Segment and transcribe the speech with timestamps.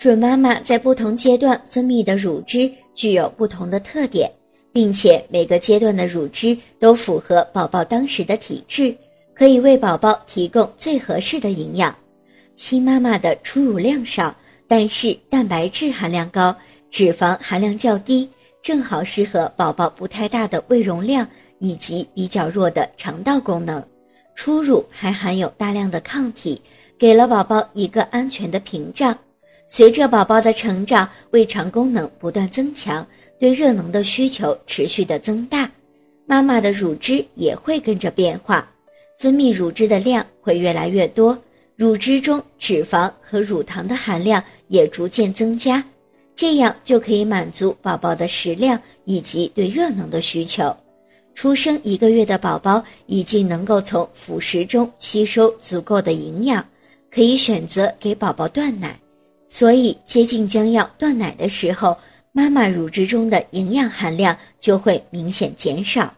[0.00, 4.32] 准妈妈在不同阶段分泌的乳汁具有不同的特点，
[4.72, 8.96] 并且每个阶段的乳汁都符合宝宝当时的体质，
[9.34, 11.94] 可以为宝宝提供最合适的营养。
[12.56, 14.34] 新妈妈的初乳量少，
[14.66, 16.56] 但是蛋白质含量高，
[16.90, 18.26] 脂肪含量较低，
[18.62, 21.28] 正好适合宝宝不太大的胃容量
[21.58, 23.84] 以及比较弱的肠道功能。
[24.34, 26.58] 初乳还含有大量的抗体，
[26.98, 29.14] 给了宝宝一个安全的屏障。
[29.72, 33.06] 随着宝宝的成长，胃肠功能不断增强，
[33.38, 35.70] 对热能的需求持续的增大，
[36.26, 38.68] 妈妈的乳汁也会跟着变化，
[39.16, 41.38] 分泌乳汁的量会越来越多，
[41.76, 45.82] 乳汁中脂肪和乳糖的含量也逐渐增加，
[46.34, 50.76] 这样就可以满足宝宝的食量以及对热能的需求。
[51.32, 56.66] 出生一个月的宝宝已经能够从辅食中吸收足够的营养，
[57.08, 58.98] 可以选择给宝宝断奶。
[59.52, 61.98] 所以，接近将要断奶的时候，
[62.30, 66.14] 妈妈乳汁中的营养含量就会明显减少。